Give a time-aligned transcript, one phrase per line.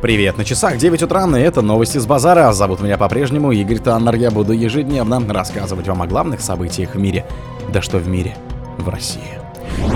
[0.00, 2.52] Привет, на часах 9 утра, и это новости с базара.
[2.52, 4.14] Зовут меня по-прежнему Игорь Таннер.
[4.14, 7.26] Я буду ежедневно рассказывать вам о главных событиях в мире.
[7.72, 8.36] Да что в мире?
[8.78, 9.40] В России.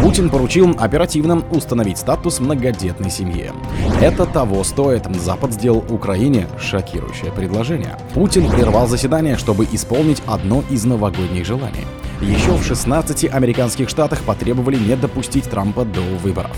[0.02, 3.52] Путин поручил оперативно установить статус многодетной семьи.
[4.00, 5.06] Это того стоит.
[5.14, 7.96] Запад сделал Украине шокирующее предложение.
[8.12, 11.86] Путин прервал заседание, чтобы исполнить одно из новогодних желаний.
[12.22, 16.56] Еще в 16 американских штатах потребовали не допустить Трампа до выборов.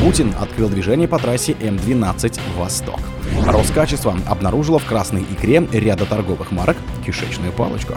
[0.00, 2.98] Путин открыл движение по трассе М12 «Восток».
[3.46, 7.94] Роскачество обнаружило в красной икре ряда торговых марок кишечную палочку.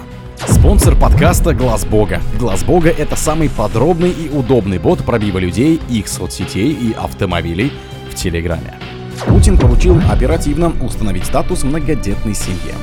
[0.48, 2.22] Спонсор подкаста Глаз Бога.
[2.40, 7.74] Глаз Бога это самый подробный и удобный бот пробива людей, их соцсетей и автомобилей
[8.12, 8.76] в Телеграме.
[9.26, 12.74] Путин поручил оперативно установить статус многодетной семьи.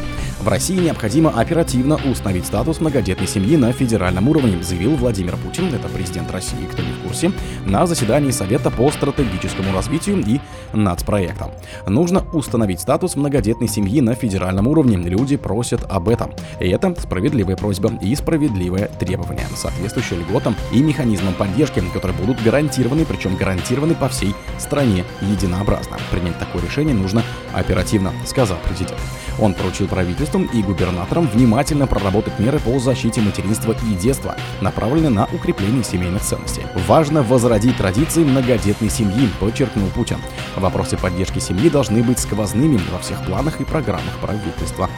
[0.46, 5.88] В России необходимо оперативно установить статус многодетной семьи на федеральном уровне, заявил Владимир Путин, это
[5.88, 7.32] президент России, кто не в курсе,
[7.64, 10.38] на заседании Совета по стратегическому развитию и
[10.72, 11.50] нацпроектам.
[11.88, 14.96] Нужно установить статус многодетной семьи на федеральном уровне.
[14.96, 16.30] Люди просят об этом.
[16.60, 23.04] И это справедливая просьба и справедливое требование, соответствующее льготам и механизмам поддержки, которые будут гарантированы,
[23.04, 25.96] причем гарантированы по всей стране единообразно.
[26.12, 29.00] Принять такое решение нужно оперативно, сказал президент.
[29.40, 35.24] Он поручил правительству и губернаторам внимательно проработать меры по защите материнства и детства, направленные на
[35.32, 36.62] укрепление семейных ценностей.
[36.86, 40.18] Важно возродить традиции многодетной семьи, подчеркнул Путин.
[40.56, 44.88] Вопросы поддержки семьи должны быть сквозными во всех планах и программах правительства,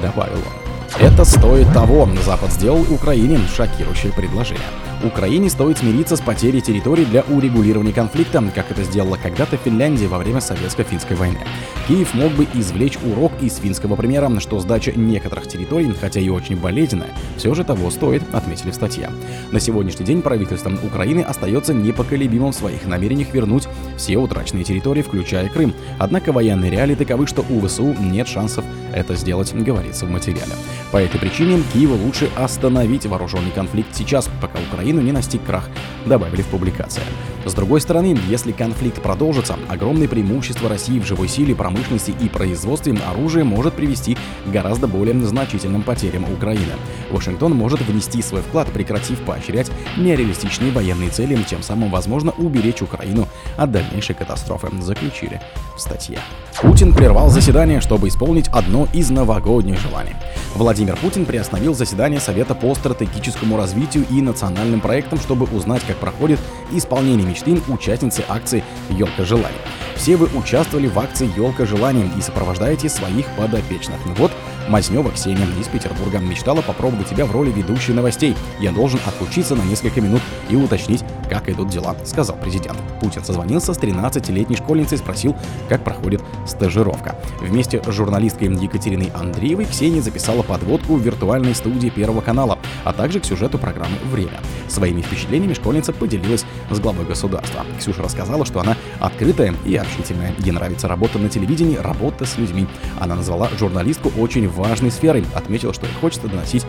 [0.00, 0.63] добавил он.
[1.00, 2.08] Это стоит того.
[2.24, 4.62] Запад сделал Украине шокирующее предложение.
[5.02, 10.18] Украине стоит смириться с потерей территорий для урегулирования конфликта, как это сделала когда-то Финляндия во
[10.18, 11.40] время Советско-финской войны.
[11.88, 16.56] Киев мог бы извлечь урок из финского примера, что сдача некоторых территорий, хотя и очень
[16.56, 19.10] болезненная, все же того стоит, отметили в статье.
[19.50, 25.48] На сегодняшний день правительство Украины остается непоколебимым в своих намерениях вернуть все утраченные территории, включая
[25.50, 25.74] Крым.
[25.98, 28.64] Однако военные реалии таковы, что у ВСУ нет шансов
[28.94, 30.52] это сделать, говорится в материале.
[30.92, 35.68] По этой причине Киеву лучше остановить вооруженный конфликт сейчас, пока Украину не настиг крах,
[36.06, 37.02] добавили в публикации.
[37.44, 42.94] С другой стороны, если конфликт продолжится, огромное преимущество России в живой силе, промышленности и производстве
[43.10, 44.16] оружия может привести
[44.46, 46.72] к гораздо более значительным потерям Украины.
[47.10, 53.28] Вашингтон может внести свой вклад, прекратив поощрять нереалистичные военные цели, тем самым, возможно, уберечь Украину
[53.56, 55.40] от дальнейшей катастрофы, заключили
[55.76, 56.18] в статье.
[56.62, 60.14] Путин прервал заседание, чтобы исполнить одно из новогодних желаний.
[60.54, 66.38] Владимир Путин приостановил заседание Совета по стратегическому развитию и национальным проектам, чтобы узнать, как проходит
[66.72, 69.58] исполнение мечты участницы акции «Елка желаний».
[69.96, 73.98] Все вы участвовали в акции «Елка желаний» и сопровождаете своих подопечных.
[74.06, 74.30] Ну вот,
[74.68, 78.34] Мазнева Ксения из Петербурга мечтала попробовать себя в роли ведущей новостей.
[78.60, 82.78] Я должен отключиться на несколько минут и уточнить, как идут дела, сказал президент.
[83.00, 85.36] Путин созвонился с 13-летней школьницей и спросил,
[85.68, 87.16] как проходит стажировка.
[87.40, 93.20] Вместе с журналисткой Екатериной Андреевой Ксения записала подводку в виртуальной студии Первого канала, а также
[93.20, 94.40] к сюжету программы «Время».
[94.68, 97.64] Своими впечатлениями школьница поделилась с главой государства.
[97.78, 100.34] Ксюша рассказала, что она открытая и общительная.
[100.38, 102.66] Ей нравится работа на телевидении, работа с людьми.
[102.98, 106.64] Она назвала журналистку очень важной сферой, отметила, что ей хочется доносить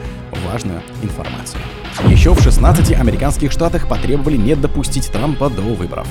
[0.45, 1.61] важную информацию.
[2.07, 6.07] Еще в 16 американских штатах потребовали не допустить Трампа до выборов.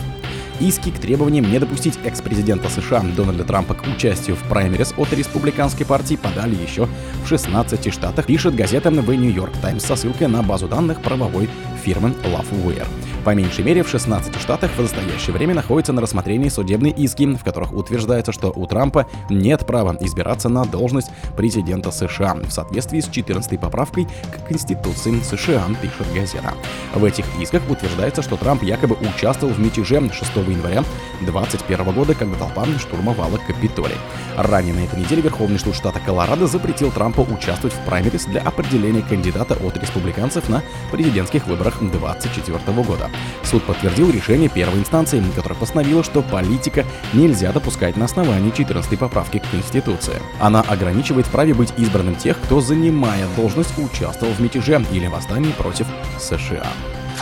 [0.61, 5.85] Иски к требованиям не допустить экс-президента США Дональда Трампа к участию в праймерис от республиканской
[5.85, 6.89] партии подали еще
[7.25, 11.49] в 16 штатах, пишет газета The New York Times со ссылкой на базу данных правовой
[11.85, 12.87] фирмы Lawfare.
[13.25, 17.43] По меньшей мере в 16 штатах в настоящее время находятся на рассмотрении судебные иски, в
[17.43, 23.09] которых утверждается, что у Трампа нет права избираться на должность президента США в соответствии с
[23.09, 26.53] 14 поправкой к Конституции США, пишет газета.
[26.95, 30.85] В этих исках утверждается, что Трамп якобы участвовал в мятеже 6 января
[31.21, 33.97] 2021 года, когда толпа штурмовала Капитолий.
[34.37, 39.03] Ранее на этой неделе Верховный суд штата Колорадо запретил Трампу участвовать в праймерис для определения
[39.03, 43.14] кандидата от республиканцев на президентских выборах 2024 года.
[43.43, 49.39] Суд подтвердил решение первой инстанции, которая постановила, что политика нельзя допускать на основании 14 поправки
[49.39, 50.21] к Конституции.
[50.41, 55.53] Она ограничивает в праве быть избранным тех, кто, занимая должность, участвовал в мятеже или восстании
[55.53, 55.87] против
[56.19, 56.67] США.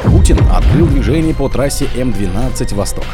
[0.05, 3.05] Путин открыл движение по трассе М12 «Восток».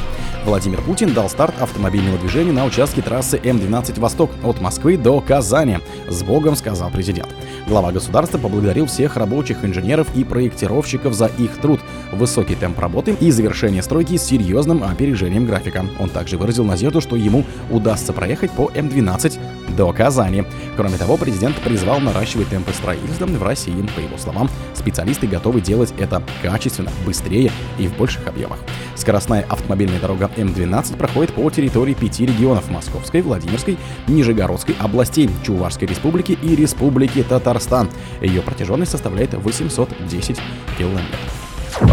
[0.48, 5.76] Владимир Путин дал старт автомобильного движения на участке трассы М12 «Восток» от Москвы до Казани.
[6.08, 7.28] С Богом, сказал президент.
[7.66, 11.80] Глава государства поблагодарил всех рабочих, инженеров и проектировщиков за их труд,
[12.12, 15.84] высокий темп работы и завершение стройки с серьезным опережением графика.
[16.00, 19.38] Он также выразил надежду, что ему удастся проехать по М12
[19.78, 20.44] до Казани.
[20.76, 23.86] Кроме того, президент призвал наращивать темпы строительства в России.
[23.94, 28.58] По его словам, специалисты готовы делать это качественно, быстрее и в больших объемах.
[28.96, 33.78] Скоростная автомобильная дорога М12 проходит по территории пяти регионов Московской, Владимирской,
[34.08, 37.88] Нижегородской областей, Чувашской республики и Республики Татарстан.
[38.20, 40.40] Ее протяженность составляет 810
[40.76, 41.47] километров.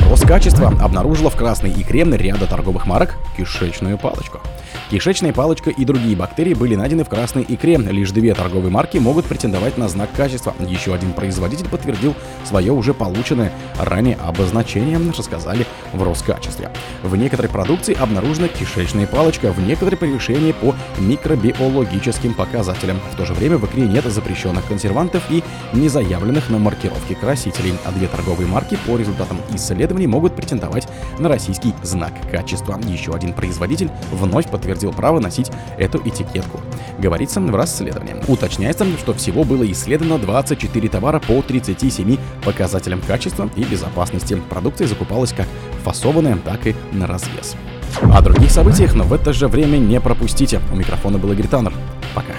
[0.09, 4.39] Роскачество обнаружило в красной икре ряда торговых марок кишечную палочку.
[4.89, 7.77] Кишечная палочка и другие бактерии были найдены в красной икре.
[7.77, 10.53] Лишь две торговые марки могут претендовать на знак качества.
[10.59, 16.71] Еще один производитель подтвердил свое уже полученное ранее обозначение, рассказали в Роскачестве.
[17.03, 22.99] В некоторой продукции обнаружена кишечная палочка, в некоторой превышение по микробиологическим показателям.
[23.11, 25.43] В то же время в икре нет запрещенных консервантов и
[25.73, 30.87] не заявленных на маркировке красителей, а две торговые марки по результатам исследований могут претендовать
[31.19, 32.79] на российский знак качества.
[32.85, 36.59] Еще один производитель вновь подтвердил право носить эту этикетку.
[36.99, 38.15] Говорится в расследовании.
[38.27, 44.41] Уточняется, что всего было исследовано 24 товара по 37 показателям качества и безопасности.
[44.49, 45.47] Продукция закупалась как
[45.85, 47.55] фасованная, так и на развес.
[48.01, 50.59] О других событиях, но в это же время не пропустите.
[50.73, 51.73] У микрофона был Игорь Таннер.
[52.15, 52.33] Пока.